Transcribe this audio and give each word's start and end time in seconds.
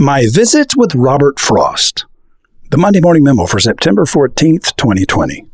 My 0.00 0.22
visit 0.22 0.78
with 0.78 0.94
Robert 0.94 1.38
Frost. 1.38 2.06
The 2.70 2.78
Monday 2.78 3.02
Morning 3.02 3.22
Memo 3.22 3.44
for 3.44 3.58
September 3.58 4.06
14th, 4.06 4.74
2020. 4.76 5.44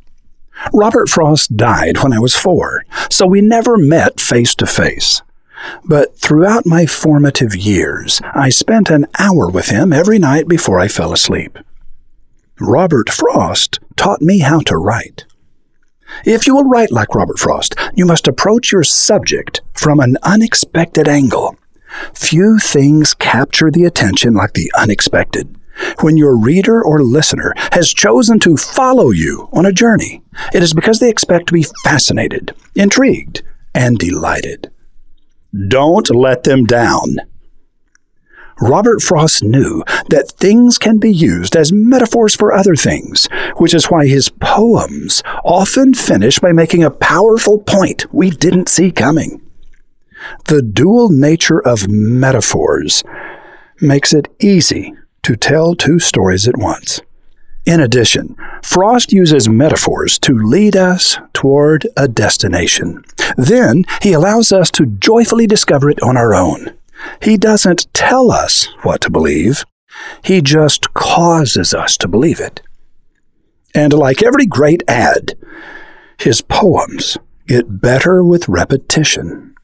Robert 0.73 1.09
Frost 1.09 1.57
died 1.57 1.99
when 1.99 2.13
I 2.13 2.21
was 2.21 2.37
four, 2.37 2.85
so 3.11 3.27
we 3.27 3.41
never 3.41 3.77
met 3.77 4.21
face 4.21 4.55
to 4.55 4.67
face. 4.67 5.21
But 5.85 6.17
throughout 6.17 6.65
my 6.65 6.87
formative 6.87 7.57
years, 7.57 8.21
I 8.37 8.51
spent 8.51 8.89
an 8.89 9.07
hour 9.19 9.49
with 9.49 9.71
him 9.71 9.93
every 9.93 10.21
night 10.21 10.47
before 10.47 10.79
I 10.79 10.87
fell 10.87 11.13
asleep. 11.13 11.59
Robert 12.61 13.11
Frost 13.11 13.81
taught 13.97 14.23
me 14.23 14.39
how 14.39 14.61
to 14.61 14.77
write. 14.77 15.25
If 16.25 16.47
you 16.47 16.55
will 16.55 16.69
write 16.69 16.93
like 16.93 17.17
Robert 17.17 17.41
Frost, 17.41 17.75
you 17.97 18.07
must 18.07 18.29
approach 18.29 18.71
your 18.71 18.85
subject 18.85 19.63
from 19.73 19.99
an 19.99 20.17
unexpected 20.23 21.09
angle. 21.09 21.57
Few 22.15 22.59
things 22.59 23.15
capture 23.15 23.71
the 23.71 23.85
attention 23.85 24.35
like 24.35 24.55
the 24.55 24.71
unexpected. 24.79 25.57
When 26.01 26.17
your 26.17 26.37
reader 26.37 26.83
or 26.83 27.03
listener 27.03 27.53
has 27.73 27.93
chosen 27.93 28.39
to 28.41 28.57
follow 28.57 29.11
you 29.11 29.49
on 29.53 29.67
a 29.67 29.73
journey, 29.73 30.23
it 30.55 30.63
is 30.63 30.73
because 30.73 31.01
they 31.01 31.11
expect 31.11 31.49
to 31.49 31.55
be 31.55 31.67
fascinated, 31.85 32.55
intrigued, 32.75 33.43
and 33.75 33.99
delighted. 33.99 34.71
Don't 35.69 36.11
let 36.15 36.45
them 36.45 36.65
down. 36.65 37.17
Robert 38.61 39.03
Frost 39.03 39.43
knew 39.43 39.85
that 40.09 40.33
things 40.39 40.79
can 40.79 40.99
be 40.99 41.13
used 41.13 41.55
as 41.55 41.73
metaphors 41.73 42.35
for 42.35 42.55
other 42.55 42.75
things, 42.75 43.29
which 43.59 43.75
is 43.75 43.91
why 43.91 44.07
his 44.07 44.31
poems 44.31 45.23
often 45.45 45.93
finish 45.93 46.39
by 46.39 46.53
making 46.53 46.83
a 46.83 46.91
powerful 46.91 47.59
point 47.59 48.07
we 48.15 48.31
didn't 48.31 48.71
see 48.71 48.91
coming. 48.91 49.43
The 50.47 50.63
dual 50.63 51.11
nature 51.11 51.61
of 51.61 51.89
metaphors 51.89 53.03
makes 53.81 54.13
it 54.13 54.29
easy 54.41 54.95
to 55.23 55.37
tell 55.37 55.75
two 55.75 55.99
stories 55.99 56.47
at 56.47 56.57
once. 56.57 57.01
In 57.67 57.81
addition, 57.81 58.37
Frost 58.63 59.13
uses 59.13 59.49
metaphors 59.49 60.21
to 60.21 60.39
lead 60.39 60.77
us 60.77 61.19
toward 61.33 61.89
a 61.97 62.07
destination. 62.07 63.05
Then 63.37 63.85
he 64.03 64.13
allows 64.13 64.53
us 64.53 64.71
to 64.73 64.87
joyfully 64.87 65.49
discover 65.49 65.91
it 65.91 66.01
on 66.01 66.17
our 66.17 66.33
own. 66.33 66.77
He 67.21 67.37
doesn't 67.37 67.93
tell 67.93 68.31
us 68.31 68.69
what 68.83 69.01
to 69.01 69.11
believe, 69.11 69.65
he 70.23 70.41
just 70.41 70.95
causes 70.95 71.75
us 71.75 71.97
to 71.97 72.09
believe 72.09 72.39
it. 72.39 72.63
And 73.75 73.93
like 73.93 74.23
every 74.23 74.47
great 74.47 74.85
ad, 74.87 75.35
his 76.19 76.43
poems 76.43 77.19
get 77.49 77.81
better 77.81 78.23
with 78.23 78.49
repetition. 78.49 79.56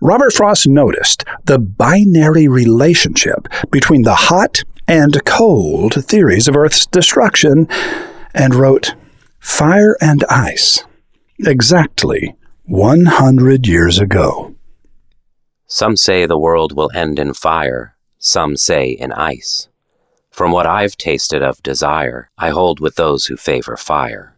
Robert 0.00 0.32
Frost 0.32 0.68
noticed 0.68 1.24
the 1.44 1.58
binary 1.58 2.46
relationship 2.46 3.48
between 3.72 4.02
the 4.02 4.14
hot 4.14 4.62
and 4.86 5.24
cold 5.24 6.04
theories 6.04 6.46
of 6.46 6.56
Earth's 6.56 6.86
destruction 6.86 7.66
and 8.32 8.54
wrote 8.54 8.94
Fire 9.40 9.96
and 10.00 10.24
Ice 10.30 10.84
exactly 11.40 12.36
100 12.64 13.66
years 13.66 13.98
ago. 13.98 14.54
Some 15.66 15.96
say 15.96 16.26
the 16.26 16.38
world 16.38 16.76
will 16.76 16.92
end 16.94 17.18
in 17.18 17.34
fire, 17.34 17.96
some 18.18 18.56
say 18.56 18.90
in 18.90 19.10
ice. 19.12 19.68
From 20.30 20.52
what 20.52 20.66
I've 20.66 20.96
tasted 20.96 21.42
of 21.42 21.62
desire, 21.62 22.30
I 22.38 22.50
hold 22.50 22.78
with 22.78 22.94
those 22.94 23.26
who 23.26 23.36
favor 23.36 23.76
fire. 23.76 24.36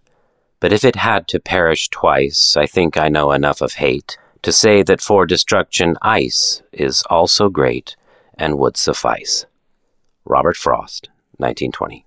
But 0.59 0.73
if 0.73 0.85
it 0.85 0.97
had 0.97 1.29
to 1.29 1.39
perish 1.39 1.89
twice, 1.91 2.57
I 2.57 2.67
think 2.67 2.97
I 2.97 3.09
know 3.11 3.33
enough 3.33 3.61
of 3.61 3.75
hate 3.75 4.17
to 4.43 4.53
say 4.53 4.83
that 4.83 5.01
for 5.01 5.27
destruction 5.27 5.97
ice 6.03 6.63
is 6.73 7.03
also 7.11 7.49
great 7.49 7.97
and 8.35 8.59
would 8.59 8.77
suffice. 8.77 9.47
Robert 10.25 10.57
Frost, 10.57 11.09
1920. 11.37 12.05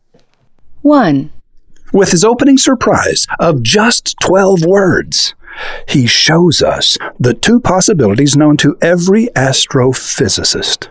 1. 0.82 1.32
With 1.92 2.12
his 2.12 2.24
opening 2.26 2.58
surprise 2.58 3.28
of 3.40 3.62
just 3.62 4.16
12 4.22 4.66
words, 4.66 5.36
he 5.88 6.08
shows 6.08 6.64
us 6.64 6.98
the 7.20 7.34
two 7.34 7.60
possibilities 7.60 8.36
known 8.36 8.58
to 8.58 8.76
every 8.82 9.28
astrophysicist. 9.36 10.88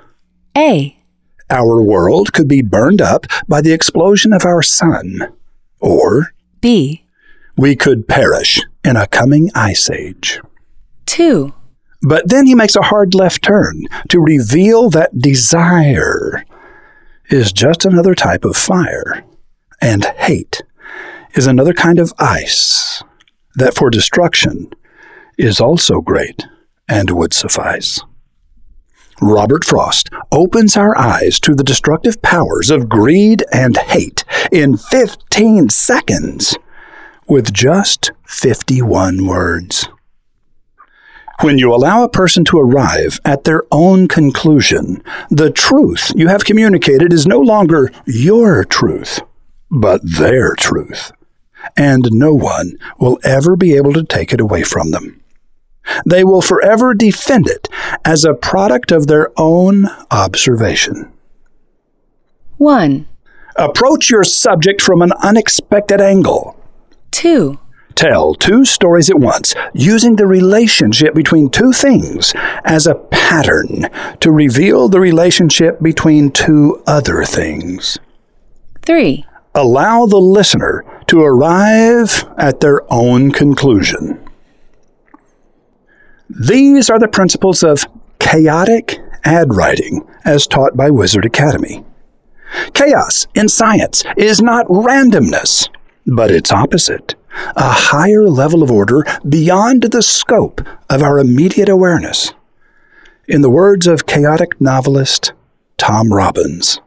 A. 0.56 0.96
Our 1.50 1.82
world 1.82 2.32
could 2.32 2.48
be 2.48 2.62
burned 2.62 3.02
up 3.02 3.26
by 3.48 3.60
the 3.60 3.72
explosion 3.72 4.32
of 4.32 4.44
our 4.44 4.62
sun, 4.62 5.18
or 5.80 6.32
B. 6.60 7.04
we 7.56 7.74
could 7.74 8.06
perish 8.06 8.60
in 8.84 8.96
a 8.96 9.08
coming 9.08 9.50
ice 9.54 9.90
age. 9.90 10.40
2. 11.06 11.52
But 12.02 12.28
then 12.28 12.46
he 12.46 12.54
makes 12.54 12.76
a 12.76 12.82
hard 12.82 13.14
left 13.14 13.42
turn 13.42 13.84
to 14.08 14.20
reveal 14.20 14.90
that 14.90 15.18
desire 15.18 16.44
is 17.30 17.52
just 17.52 17.84
another 17.84 18.14
type 18.14 18.44
of 18.44 18.56
fire, 18.56 19.24
and 19.80 20.04
hate 20.04 20.62
is 21.34 21.46
another 21.46 21.72
kind 21.72 21.98
of 21.98 22.12
ice 22.18 23.02
that 23.54 23.74
for 23.74 23.88
destruction 23.90 24.70
is 25.38 25.60
also 25.60 26.00
great 26.00 26.46
and 26.88 27.10
would 27.10 27.32
suffice. 27.32 28.00
Robert 29.20 29.64
Frost 29.64 30.10
opens 30.32 30.76
our 30.76 30.98
eyes 30.98 31.38
to 31.40 31.54
the 31.54 31.62
destructive 31.62 32.20
powers 32.22 32.70
of 32.70 32.88
greed 32.88 33.44
and 33.52 33.76
hate 33.76 34.24
in 34.50 34.76
15 34.76 35.68
seconds 35.68 36.56
with 37.28 37.52
just 37.52 38.10
51 38.26 39.26
words. 39.26 39.88
When 41.42 41.58
you 41.58 41.74
allow 41.74 42.04
a 42.04 42.08
person 42.08 42.44
to 42.46 42.58
arrive 42.60 43.18
at 43.24 43.42
their 43.42 43.64
own 43.72 44.06
conclusion, 44.06 45.02
the 45.28 45.50
truth 45.50 46.12
you 46.14 46.28
have 46.28 46.44
communicated 46.44 47.12
is 47.12 47.26
no 47.26 47.40
longer 47.40 47.90
your 48.06 48.64
truth, 48.64 49.20
but 49.68 50.00
their 50.04 50.54
truth. 50.54 51.10
And 51.76 52.08
no 52.12 52.32
one 52.32 52.74
will 53.00 53.18
ever 53.24 53.56
be 53.56 53.74
able 53.74 53.92
to 53.94 54.04
take 54.04 54.32
it 54.32 54.40
away 54.40 54.62
from 54.62 54.92
them. 54.92 55.20
They 56.06 56.22
will 56.22 56.42
forever 56.42 56.94
defend 56.94 57.48
it 57.48 57.68
as 58.04 58.24
a 58.24 58.34
product 58.34 58.92
of 58.92 59.08
their 59.08 59.30
own 59.36 59.86
observation. 60.12 61.12
1. 62.58 63.08
Approach 63.56 64.10
your 64.10 64.22
subject 64.22 64.80
from 64.80 65.02
an 65.02 65.10
unexpected 65.20 66.00
angle. 66.00 66.56
2. 67.10 67.58
Tell 67.94 68.34
two 68.34 68.64
stories 68.64 69.10
at 69.10 69.18
once, 69.18 69.54
using 69.74 70.16
the 70.16 70.26
relationship 70.26 71.14
between 71.14 71.50
two 71.50 71.72
things 71.72 72.32
as 72.64 72.86
a 72.86 72.94
pattern 72.94 73.88
to 74.20 74.30
reveal 74.30 74.88
the 74.88 75.00
relationship 75.00 75.80
between 75.80 76.30
two 76.30 76.82
other 76.86 77.24
things. 77.24 77.98
3. 78.84 79.24
Allow 79.54 80.06
the 80.06 80.18
listener 80.18 80.84
to 81.08 81.20
arrive 81.20 82.24
at 82.38 82.60
their 82.60 82.82
own 82.92 83.30
conclusion. 83.30 84.18
These 86.30 86.88
are 86.88 86.98
the 86.98 87.08
principles 87.08 87.62
of 87.62 87.86
chaotic 88.18 88.98
ad 89.24 89.54
writing 89.54 90.06
as 90.24 90.46
taught 90.46 90.76
by 90.76 90.90
Wizard 90.90 91.26
Academy. 91.26 91.84
Chaos 92.74 93.26
in 93.34 93.48
science 93.48 94.04
is 94.16 94.40
not 94.40 94.66
randomness, 94.68 95.68
but 96.06 96.30
its 96.30 96.50
opposite 96.50 97.14
a 97.56 97.70
higher 97.70 98.28
level 98.28 98.62
of 98.62 98.70
order 98.70 99.04
beyond 99.28 99.82
the 99.82 100.02
scope 100.02 100.60
of 100.88 101.02
our 101.02 101.18
immediate 101.18 101.68
awareness. 101.68 102.32
In 103.28 103.42
the 103.42 103.50
words 103.50 103.86
of 103.86 104.06
chaotic 104.06 104.60
novelist 104.60 105.32
Tom 105.76 106.12
Robbins, 106.12 106.80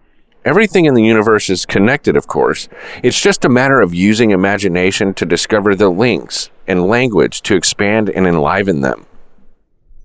Everything 0.45 0.85
in 0.85 0.94
the 0.94 1.03
universe 1.03 1.50
is 1.50 1.66
connected, 1.66 2.16
of 2.16 2.28
course. 2.28 2.69
It's 3.01 3.19
just 3.19 3.44
a 3.44 3.50
matter 3.50 3.81
of 3.81 3.95
using 3.95 4.29
imagination 4.29 5.16
to 5.16 5.25
discover 5.25 5.73
the 5.73 5.89
links 5.89 6.51
and 6.67 6.85
language 6.85 7.41
to 7.44 7.55
expand 7.55 8.11
and 8.11 8.28
enliven 8.28 8.81
them. 8.81 9.07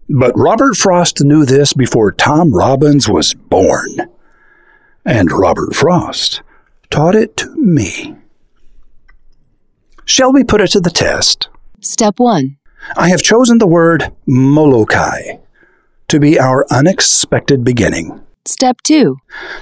But 0.09 0.33
Robert 0.35 0.77
Frost 0.77 1.23
knew 1.23 1.45
this 1.45 1.75
before 1.75 2.11
Tom 2.11 2.55
Robbins 2.55 3.07
was 3.07 3.35
born. 3.35 4.09
And 5.05 5.31
Robert 5.31 5.75
Frost 5.75 6.41
taught 6.89 7.15
it 7.15 7.37
to 7.37 7.55
me. 7.55 8.17
Shall 10.11 10.33
we 10.33 10.43
put 10.43 10.61
it 10.61 10.73
to 10.73 10.81
the 10.81 10.91
test? 10.91 11.49
Step 11.81 12.19
1. 12.19 12.57
I 12.97 13.11
have 13.11 13.23
chosen 13.23 13.59
the 13.59 13.67
word 13.69 14.11
Molokai 14.27 15.37
to 16.09 16.19
be 16.19 16.37
our 16.37 16.67
unexpected 16.69 17.63
beginning. 17.63 18.21
Step 18.45 18.81
2. 18.83 19.19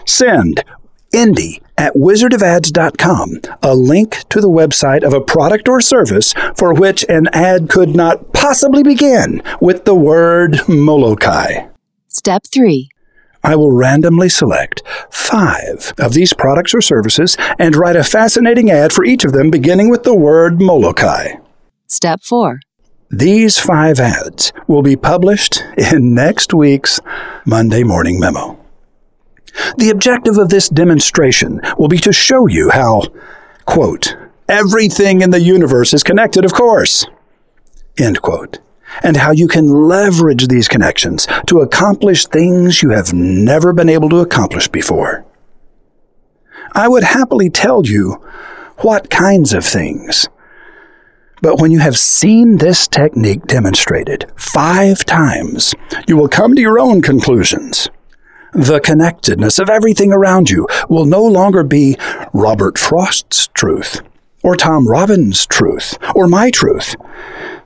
Send 0.07 0.65
Indy 1.13 1.61
at 1.77 1.93
wizardofads.com 1.93 3.41
a 3.63 3.75
link 3.75 4.27
to 4.31 4.41
the 4.41 4.49
website 4.49 5.05
of 5.05 5.13
a 5.13 5.21
product 5.21 5.69
or 5.69 5.83
service 5.83 6.33
for 6.57 6.73
which 6.73 7.05
an 7.11 7.29
ad 7.35 7.69
could 7.69 7.95
not 7.95 8.33
possibly 8.33 8.83
begin 8.83 9.43
with 9.61 9.85
the 9.85 9.95
word 9.95 10.67
Molokai. 10.67 11.69
Step 12.09 12.45
3. 12.51 12.89
I 13.43 13.57
will 13.57 13.73
randomly 13.73 14.29
select 14.29 14.83
five 15.11 15.93
of 15.99 16.13
these 16.13 16.33
products 16.33 16.75
or 16.75 16.81
services 16.81 17.37
and 17.59 17.77
write 17.77 17.97
a 17.97 18.05
fascinating 18.05 18.71
ad 18.71 18.93
for 18.93 19.05
each 19.05 19.25
of 19.25 19.33
them 19.33 19.51
beginning 19.51 19.91
with 19.91 20.03
the 20.03 20.15
word 20.15 20.61
Molokai. 20.61 21.35
Step 21.87 22.23
4. 22.23 22.61
These 23.11 23.59
five 23.59 24.01
ads 24.01 24.53
will 24.67 24.83
be 24.83 24.97
published 24.97 25.65
in 25.79 26.15
next 26.15 26.53
week's 26.53 27.01
Monday 27.47 27.83
Morning 27.83 28.21
Memo. 28.21 28.59
The 29.79 29.91
objective 29.91 30.37
of 30.37 30.51
this 30.51 30.69
demonstration 30.69 31.61
will 31.79 31.89
be 31.89 31.99
to 31.99 32.13
show 32.13 32.47
you 32.47 32.71
how, 32.71 33.03
quote, 33.65 34.15
everything 34.49 35.23
in 35.23 35.31
the 35.31 35.41
universe 35.41 35.95
is 35.95 36.03
connected, 36.03 36.45
of 36.45 36.53
course, 36.53 37.07
end 37.99 38.21
quote, 38.21 38.59
and 39.03 39.17
how 39.17 39.31
you 39.31 39.49
can 39.49 39.69
leverage 39.69 40.49
these 40.49 40.69
connections 40.69 41.27
to 41.47 41.61
accomplish 41.61 42.27
things 42.27 42.83
you 42.83 42.91
have 42.91 43.13
never 43.13 43.73
been 43.73 43.89
able 43.89 44.09
to 44.09 44.19
accomplish 44.19 44.69
before. 44.69 45.25
I 46.73 46.89
would 46.89 47.05
happily 47.05 47.51
tell 47.51 47.87
you 47.87 48.23
what 48.79 49.11
kinds 49.11 49.53
of 49.53 49.65
things. 49.65 50.29
But 51.41 51.61
when 51.61 51.71
you 51.71 51.79
have 51.79 51.97
seen 51.97 52.57
this 52.57 52.89
technique 52.89 53.47
demonstrated 53.47 54.31
five 54.37 55.05
times, 55.05 55.75
you 56.07 56.17
will 56.17 56.29
come 56.29 56.55
to 56.55 56.61
your 56.61 56.79
own 56.79 57.01
conclusions. 57.01 57.89
The 58.53 58.81
connectedness 58.81 59.59
of 59.59 59.69
everything 59.69 60.13
around 60.13 60.51
you 60.51 60.67
will 60.89 61.05
no 61.05 61.23
longer 61.23 61.63
be 61.63 61.97
Robert 62.33 62.79
Frost's 62.79 63.49
truth, 63.49 64.01
or 64.49 64.57
Tom 64.57 64.89
Robbins' 64.89 65.47
truth, 65.47 65.99
or 66.15 66.27
my 66.27 66.51
truth, 66.51 66.97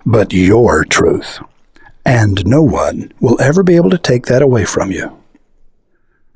but 0.04 0.32
your 0.32 0.84
truth. 0.84 1.38
And 2.04 2.44
no 2.44 2.60
one 2.60 3.12
will 3.20 3.40
ever 3.40 3.62
be 3.62 3.76
able 3.76 3.90
to 3.90 3.98
take 3.98 4.26
that 4.26 4.42
away 4.42 4.64
from 4.64 4.90
you. 4.90 5.16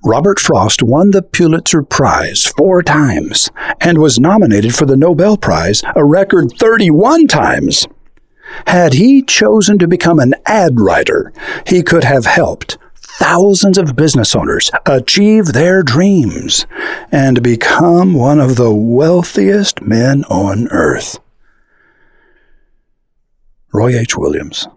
Robert 0.05 0.39
Frost 0.39 0.85
won 0.85 1.11
the 1.11 1.23
Pulitzer 1.23 1.83
Prize 1.83 2.45
four 2.45 2.81
times 2.85 3.51
and 3.81 3.99
was 3.99 4.21
nominated 4.21 4.73
for 4.73 4.87
the 4.87 4.97
Nobel 4.97 5.37
Prize 5.37 5.83
a 5.97 6.05
record 6.05 6.53
31 6.57 7.27
times. 7.27 7.89
Had 8.69 8.93
he 8.93 9.23
chosen 9.23 9.79
to 9.79 9.89
become 9.89 10.21
an 10.21 10.37
ad 10.47 10.79
writer, 10.79 11.33
he 11.67 11.83
could 11.83 12.05
have 12.05 12.27
helped 12.27 12.79
thousands 13.19 13.79
of 13.79 13.97
business 13.97 14.37
owners 14.37 14.71
achieve 14.85 15.47
their 15.47 15.83
dreams 15.83 16.67
and 17.11 17.43
become 17.43 18.15
one 18.15 18.41
of 18.41 18.57
the 18.57 18.73
wealthiest 18.75 19.81
men 19.83 20.25
on 20.25 20.69
earth. 20.69 21.19
Roy 23.73 23.99
H. 23.99 24.17
Williams. 24.17 24.69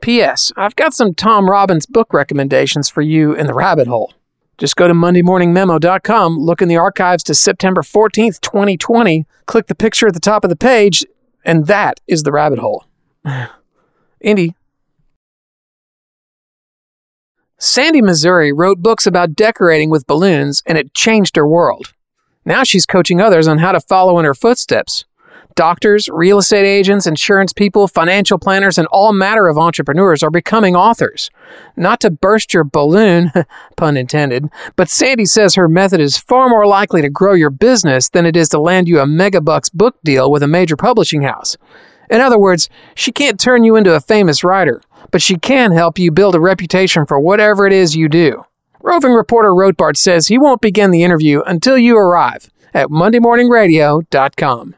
P.S. 0.00 0.52
I've 0.56 0.76
got 0.76 0.94
some 0.94 1.14
Tom 1.14 1.50
Robbins 1.50 1.86
book 1.86 2.12
recommendations 2.12 2.88
for 2.88 3.02
you 3.02 3.32
in 3.32 3.46
the 3.46 3.54
rabbit 3.54 3.88
hole. 3.88 4.14
Just 4.58 4.76
go 4.76 4.88
to 4.88 4.94
MondayMorningMemo.com, 4.94 6.38
look 6.38 6.62
in 6.62 6.68
the 6.68 6.76
archives 6.76 7.22
to 7.24 7.34
September 7.34 7.82
14th, 7.82 8.40
2020, 8.40 9.26
click 9.46 9.66
the 9.66 9.74
picture 9.74 10.06
at 10.06 10.14
the 10.14 10.20
top 10.20 10.44
of 10.44 10.50
the 10.50 10.56
page, 10.56 11.04
and 11.44 11.66
that 11.66 12.00
is 12.06 12.22
the 12.22 12.32
rabbit 12.32 12.58
hole. 12.58 12.84
Indy. 14.20 14.54
Sandy 17.58 18.02
Masori 18.02 18.52
wrote 18.54 18.82
books 18.82 19.06
about 19.06 19.34
decorating 19.34 19.88
with 19.88 20.06
balloons, 20.06 20.62
and 20.66 20.76
it 20.76 20.92
changed 20.92 21.36
her 21.36 21.48
world. 21.48 21.94
Now 22.44 22.64
she's 22.64 22.84
coaching 22.84 23.18
others 23.18 23.48
on 23.48 23.58
how 23.58 23.72
to 23.72 23.80
follow 23.80 24.18
in 24.18 24.26
her 24.26 24.34
footsteps. 24.34 25.06
Doctors, 25.54 26.06
real 26.12 26.36
estate 26.36 26.66
agents, 26.66 27.06
insurance 27.06 27.54
people, 27.54 27.88
financial 27.88 28.38
planners, 28.38 28.76
and 28.76 28.86
all 28.88 29.14
matter 29.14 29.48
of 29.48 29.56
entrepreneurs 29.56 30.22
are 30.22 30.30
becoming 30.30 30.76
authors. 30.76 31.30
Not 31.78 31.98
to 32.00 32.10
burst 32.10 32.52
your 32.52 32.62
balloon, 32.62 33.32
pun 33.78 33.96
intended, 33.96 34.50
but 34.76 34.90
Sandy 34.90 35.24
says 35.24 35.54
her 35.54 35.66
method 35.66 35.98
is 35.98 36.18
far 36.18 36.50
more 36.50 36.66
likely 36.66 37.00
to 37.00 37.08
grow 37.08 37.32
your 37.32 37.48
business 37.48 38.10
than 38.10 38.26
it 38.26 38.36
is 38.36 38.50
to 38.50 38.60
land 38.60 38.86
you 38.86 39.00
a 39.00 39.06
megabucks 39.06 39.72
book 39.72 39.96
deal 40.04 40.30
with 40.30 40.42
a 40.42 40.46
major 40.46 40.76
publishing 40.76 41.22
house. 41.22 41.56
In 42.10 42.20
other 42.20 42.38
words, 42.38 42.68
she 42.94 43.12
can't 43.12 43.40
turn 43.40 43.64
you 43.64 43.76
into 43.76 43.94
a 43.94 44.00
famous 44.00 44.44
writer, 44.44 44.80
but 45.10 45.22
she 45.22 45.36
can 45.36 45.72
help 45.72 45.98
you 45.98 46.10
build 46.10 46.34
a 46.34 46.40
reputation 46.40 47.06
for 47.06 47.18
whatever 47.20 47.66
it 47.66 47.72
is 47.72 47.96
you 47.96 48.08
do. 48.08 48.44
Roving 48.80 49.12
reporter 49.12 49.50
Rotbart 49.50 49.96
says 49.96 50.28
he 50.28 50.38
won't 50.38 50.60
begin 50.60 50.90
the 50.90 51.02
interview 51.02 51.42
until 51.42 51.76
you 51.76 51.96
arrive 51.96 52.50
at 52.72 52.88
MondayMorningRadio.com. 52.88 54.76